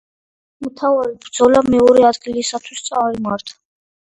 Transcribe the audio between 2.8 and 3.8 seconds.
წარიმართა.